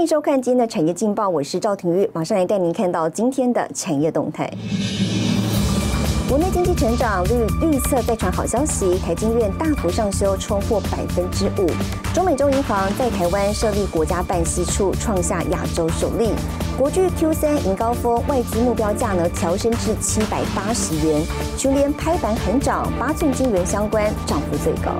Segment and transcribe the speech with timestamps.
[0.00, 4.50] 欢迎收看今天的产业劲报，我是赵廷玉，马上来带您看到今天的产业动态。
[6.26, 11.66] 国内经济成长率预测再传好消息，台金院大幅上修，冲破百分之五。
[12.14, 16.30] 中美洲银行在台湾设立国家办事处，创下亚洲首例。
[16.78, 21.22] 国巨 Q 三迎高峰，外资目标价呢调升至七百八十元。
[21.58, 24.94] 全联拍板横涨，八寸金圆相关涨幅最高。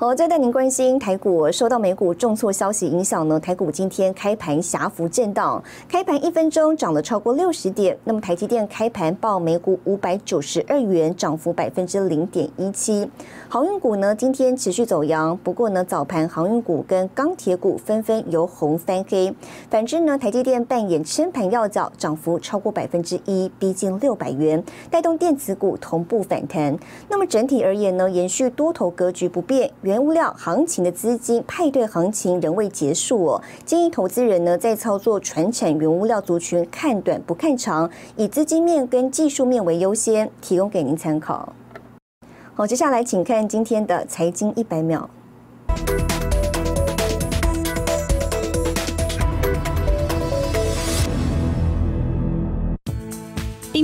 [0.00, 7.98] 好，再带您关心台股，受到美股重挫消息影响呢，台股今天开盘狭幅震荡，开盘一分钟涨了超过六十点。
[8.04, 13.10] 那么台积电开盘报每股五百九十二元，涨幅百分之零点一七。
[13.48, 19.34] 航运股呢今天持续走阳，不过呢早盘航运股跟钢铁股纷纷由红翻黑。
[19.68, 24.62] 反之呢，台积电扮演撑盘要角，涨幅超过百分之一，逼近六百元，
[24.92, 26.78] 带动电子股同步反弹。
[27.08, 29.68] 那么整体而言呢，延续多头格局不变。
[29.88, 41.54] 原物料行情的资金派对行情仍未结束哦，建议投资人呢在操作传产原物料族群看短不看长，以资金面跟技术面为优先，提供给您参考。
[42.52, 45.08] 好，接下来请看今天的财经一百秒。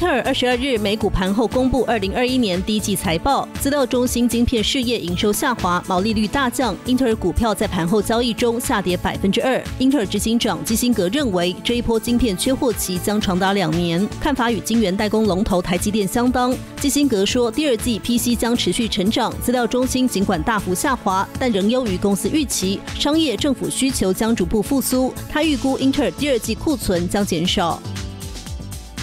[0.00, 6.74] 特尔二十二日美股盘后公布二零二一年第一季财报，资料中心晶片事业营收下滑，毛利率大降。
[6.86, 9.62] 英特尔股票在盘后交易中下跌百分之二。
[9.78, 16.56] 英特尔执行长基辛格认为，这一波晶片缺货期将长达两年，看法与晶圆代工龙头台积电相当。
[16.80, 25.12] 基辛格说，第二季 PC 将持续成长，资料中心尽管大幅下滑，但仍优于公司预期，商业政府需求将逐步复苏。
[25.28, 27.78] 他预估英特尔第二季库存将减少。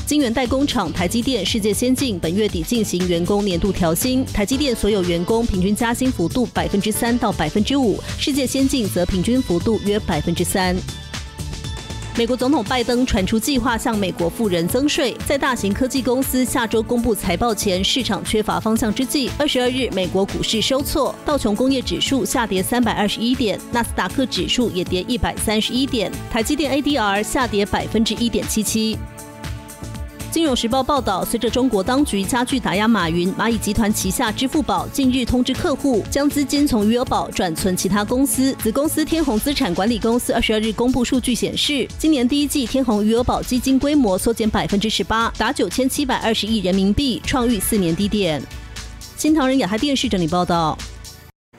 [0.07, 10.73] 晶圆代工厂台积电、世界先进本月底进行员工年度调薪，台积电所有员工平均加薪幅度百分之三到百分之五，世界先进则平均幅度约百分之三。
[12.15, 28.97] 美国总统拜登传出计划向美国富人增税，在大型科技公司下周公布财报前，市场缺乏方向之际，二十二日美国股市收挫，道琼工业指数下跌三百二十一点，纳斯达克指数也跌一百三十一点，台积电 ADR 下跌百分之一点七七。
[30.37, 38.53] 金融时报报道，随着中国当局加剧打压马云，蚂蚁集团旗下支付宝近日通知客户，将资金从余额宝转存其他公司。
[38.61, 48.39] 子公司天弘资产管理公司二十二日公布数据显示，今年第一季天弘余额宝基金规模缩减百分之十八，达九千七百二十亿人民币，创逾四年低点。
[49.15, 50.77] 新唐人亚太电视整理报道。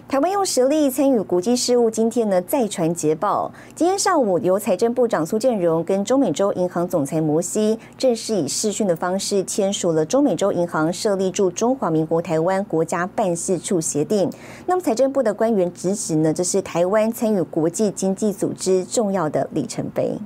[0.08, 3.52] 台湾用实力参与国际事务，今天呢再传捷报。
[3.74, 14.30] 今天上午，由财政部长苏建荣跟中美洲银行总裁摩西正式以视讯的方式签署了中美洲银行设立驻中华民国台湾国家办事处协定。
[14.64, 20.18] 那么，财政部的官员直指呢，这是台湾参与国际经济组织重要的里程碑。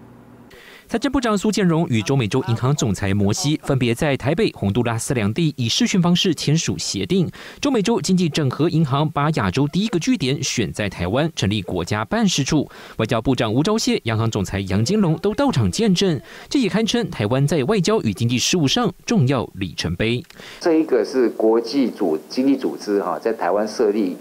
[0.92, 7.26] 财政部长苏建荣与中美洲银行总裁摩西分别在台北、洪都拉斯两地以视讯方式签署协定。
[7.62, 12.69] 中美洲经济整合银行把亚洲第一个据点选在台湾，成立国家办事处。
[12.98, 16.20] 外交部长吴钊燮、央行总裁杨金龙都到场见证，
[16.50, 20.22] 这也堪称台湾在外交与经济事务上重要里程碑。
[20.60, 24.14] 这一个是国际组经济组织哈，在台湾设立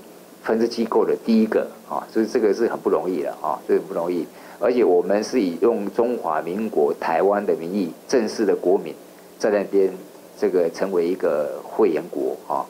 [0.44, 4.26] 分支机构的第一个啊，所以这个是很不容易的啊，这个不容易。
[4.60, 8.94] 而且我们是以用中华民国台湾的名义，正式的国民
[9.40, 9.92] 在那边
[10.38, 12.66] 这个成为一个会员国啊。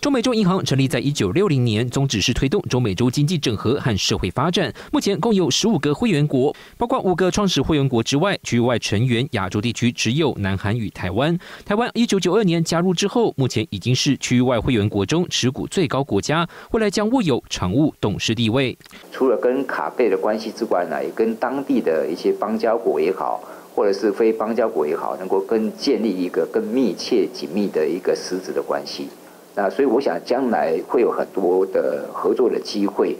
[0.00, 4.72] 中美洲银行成立在一九六零年，宗旨是推动中美洲经济整合和社会发展。
[4.90, 11.38] 目前共有十五个会员国，包括五个创始会员国之外，区域外成员亚洲地区只有南韩与台湾。
[11.64, 18.76] 台湾一九九二年加入之后，目前已经是区域外会员国中持股最高国家，未来将握有常务董事地位。
[19.12, 23.40] 除了跟卡贝的关系之外呢，也跟当地的一些邦交国也好，
[23.72, 29.06] 或者是非邦交国也好，能够更建立一个更密切紧密的一个实质的关系。
[29.54, 33.16] 那所以我想，将来会有很多的合作的机会。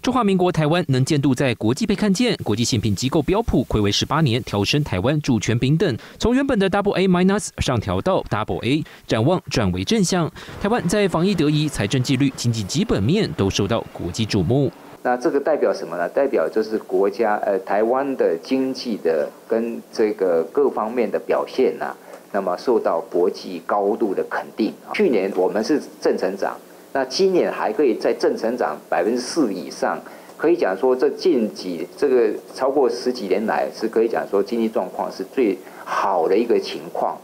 [0.00, 10.30] 中华民国台湾能见度在国际被看见，国际信评机构标普暌违十八年调升台湾主权平等，从原本的 Double A minus 上调到 Double A，展望转为正向。
[10.60, 14.70] 台湾在防疫得宜、财政纪律、经济基本面都受到国际瞩目。
[15.02, 16.06] 那这个代表什么呢？
[16.10, 21.94] 代表就是国家呃台湾的经济的跟这个各方面的表现呐。
[22.34, 24.74] 那么受到国际高度的肯定。
[24.92, 26.58] 去年我们是正成长，
[26.92, 29.96] 那今年还可以在正成长百分之四以上，
[30.36, 37.16] 可以讲说这近几这个超过十几年来是可以讲说经济状况是最好的一个情况。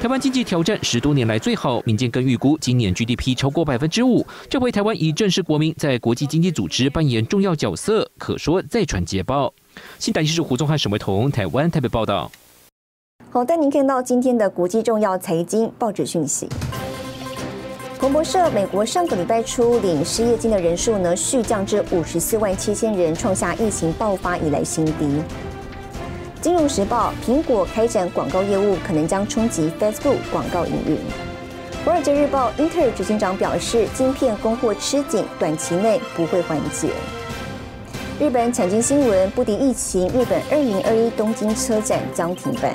[0.00, 4.24] 台湾经济挑战十多年来最好，民间更预估今年 GDP 超过百分之五。
[4.48, 9.52] 这回台湾以正式国民在国际经济组织扮演重要角色，可说再传捷报。
[9.98, 12.30] 新台记者胡宗汉、沈维彤，台湾台北报道。
[13.34, 16.46] 好，带您看到今天的国际重要财经报纸讯息。
[17.98, 25.22] 彭博社，美国上个礼拜初领失业金的人数呢续降至五十四万七千人，创下疫情爆发以来新低。
[26.42, 30.98] 金融时报，苹果开展广告业务可能将冲击 Facebook 广告营运。
[31.86, 36.90] 华尔街日报，英特尔执行长表示，晶片供货吃紧，短期内不会缓解。
[38.20, 42.74] 日本产经新闻，不敌疫情，日本二零二一东京车展将停办。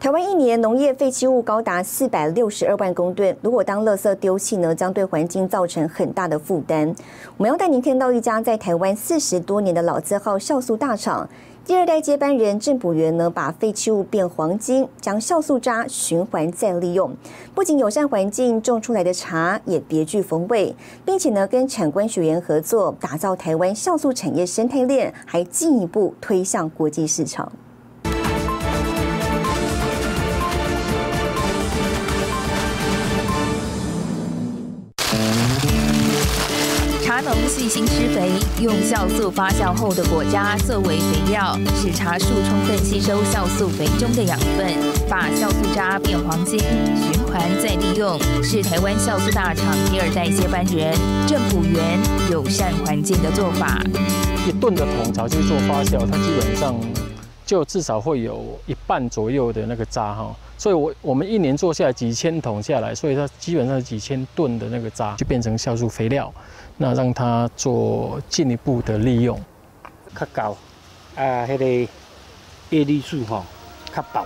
[0.00, 6.94] 台湾一年农业废弃物高达四百六十二万公吨，如果当垃圾丢弃呢，将对环境造成很大的负担。
[7.36, 11.28] 我们要带您看到一家在台湾四十多年的老字号酵素大厂，
[11.64, 17.10] 第二代接班人郑补元呢，把废弃物变黄金，将酵素渣循环再利用，
[17.52, 27.50] 不仅友善环境，种出来的茶也别具风味，并且呢，跟产官学员合作，打造台湾酵素产业生态链，还进一步推向国际市场。
[37.58, 38.30] 农细心施肥，
[38.62, 44.64] 用酵素发酵后的果渣作为肥料，使茶树充分吸收酵素肥中的养分，
[45.08, 50.96] 把酵素渣变黄金，循环再利用，是台湾酵素大厂第二代接班人
[51.26, 51.98] 郑普元
[52.30, 53.82] 友善环境的做法。
[54.46, 56.76] 一吨的桶茶去做发酵，它基本上
[57.44, 66.32] 就至少会有一半左右的那个渣哈，所以我我们一年做下来几千桶下来，所以它基本上几千吨的那个渣就变成酵素肥料。
[66.80, 69.38] 那让它做进一步的利用，
[70.14, 70.56] 较高，
[71.16, 71.92] 啊，迄个
[72.70, 73.44] 叶绿素吼，
[73.94, 74.24] 较薄。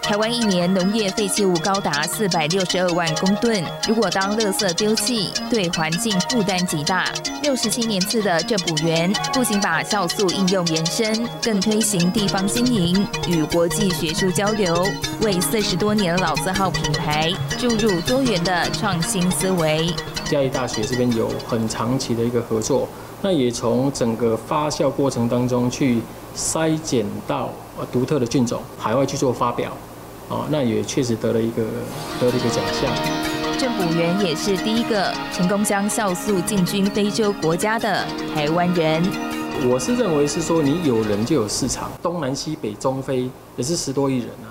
[0.00, 7.04] 台湾一年农业废弃物高达四百六十二万公吨，如果当垃圾丢弃，对环境负担极大。
[7.42, 14.84] 六十七年次的政补园，不仅把酵素应用延伸，更推行地方经营与国际学术交流，
[15.20, 19.94] 为四十多年老字号品牌注入多元的创新思维。
[20.32, 22.88] 嘉义大学这边有很长期的一个合作，
[23.20, 26.00] 那也从整个发酵过程当中去
[26.34, 27.50] 筛检到
[27.92, 29.70] 独特的菌种，海外去做发表。
[30.30, 31.62] 哦，那也确实得了一个
[32.18, 32.90] 得了一个奖项。
[33.58, 38.02] 郑补元也是第一个成功将酵素进军非洲国家的
[38.34, 39.02] 台湾人。
[39.70, 44.48] 我是认为是说，你有人就有市场，东南西北中非也是十多亿人啊。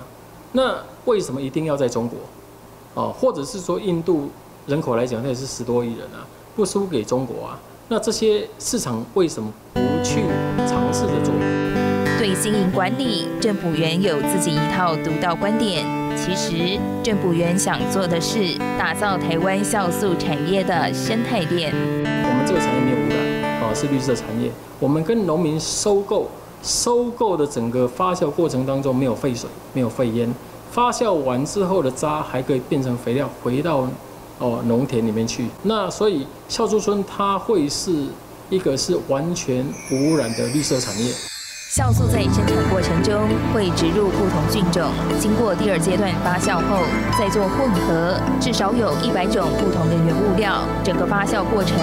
[0.52, 0.76] 那
[1.06, 2.18] 为什么一定要在中国？
[2.94, 4.30] 哦，或者是说印度
[4.66, 7.58] 人口来讲，那也是十多亿人啊，不输给中国啊。
[7.88, 10.22] 那这些市场为什么不去
[10.66, 11.34] 尝试着做？
[12.18, 15.84] 对经营管理，政府员有自己一套独到观点。
[16.16, 21.72] 其实，政府员想做的是打造台湾酵素产业的生态链。
[21.72, 23.08] 我们这个产业没有污
[23.42, 24.48] 染，啊，是绿色产业。
[24.78, 26.28] 我们跟农民收购，
[26.62, 30.32] 收购的整个发酵过程当中没有废水，没有废烟。
[30.70, 33.88] 发酵完之后的渣还可以变成肥料，回到
[34.42, 35.46] 哦农田里面去。
[35.62, 38.08] 那所以酵素村它会是
[38.50, 41.12] 一个是完全无污染的绿色产业。
[41.70, 46.82] 酵素在生产过程中会植入不同菌种，经过第二阶段发酵后
[47.18, 50.66] 再做混合，至少有一百种不同的原物料。
[50.84, 51.78] 整个发酵过程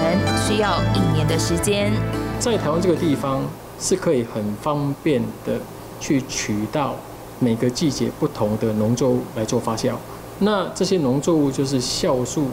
[0.45, 1.91] 需要一年的时间。
[2.39, 3.41] 在台湾这个地方
[3.79, 5.59] 是可以很方便的
[5.99, 6.93] 去取到
[7.39, 9.93] 每个季节不同的农作物来做发酵。
[10.39, 12.47] 那这些农作物就是酵素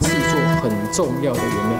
[0.00, 1.78] 制作很重要的原料。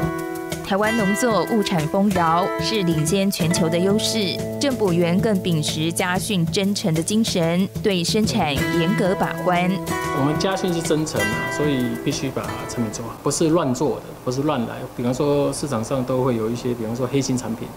[0.65, 4.35] 台湾农作物产丰饶，是领先全球的优势。
[4.59, 9.71] 政府员更秉持家训真诚的精神，对生产严格把关。
[10.19, 14.77] 我们家训是真诚啊，所以必须把产品做好，不是乱做的，不是乱来。
[14.97, 17.69] 比方说市场上都会有一些，比方说黑心产品，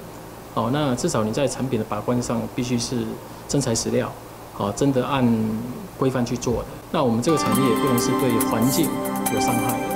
[0.53, 3.03] 哦，那至少你在产品的把关上必须是
[3.49, 4.09] 真材实料，
[4.57, 5.25] 哦，真的按
[5.97, 6.65] 规范去做的。
[6.91, 8.87] 那我们这个产业也不能是对环境
[9.33, 9.87] 有伤害的。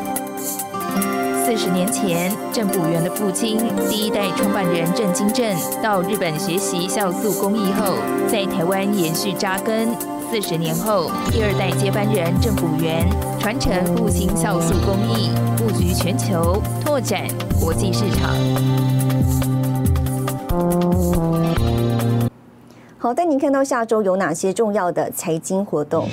[1.43, 3.57] 四十年前，郑补元的父亲
[3.89, 7.95] 第一代创办人郑金正到日本学习酵素工艺后，
[8.27, 9.89] 在台湾延续扎根。
[10.29, 13.05] 四十年后，第二代接班人郑补元
[13.37, 17.27] 传承复兴酵素工艺，布局全球，拓展
[17.59, 18.33] 国际市场。
[23.03, 26.07] 好，带您看到下周有哪些重要的财经活动。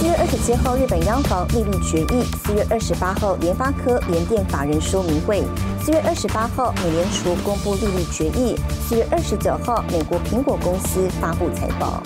[0.00, 5.42] 四月二十七号，日本央行利率决议；四月二十八号，联发科联电法人说明会；
[5.84, 8.56] 四月二十八号，美联储公布利率决议；
[8.88, 12.02] 四月二十九号，美国苹果公司发布财报。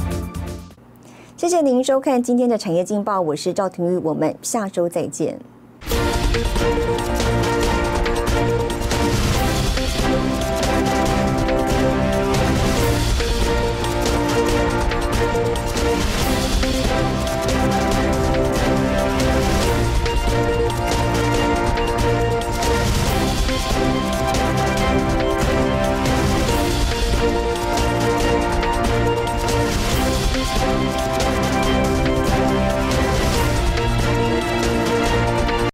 [1.37, 5.39] 谢谢您收看今天的产业劲报，我是赵廷玉，我们下周再见。